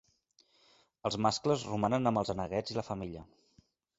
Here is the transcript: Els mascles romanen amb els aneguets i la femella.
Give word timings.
Els 1.09 1.17
mascles 1.25 1.67
romanen 1.69 2.11
amb 2.11 2.21
els 2.23 2.33
aneguets 2.37 2.75
i 2.75 2.79
la 2.79 2.87
femella. 2.91 3.25